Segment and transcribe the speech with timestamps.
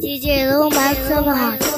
[0.00, 0.92] 姐姐龙我把
[1.22, 1.75] 么吃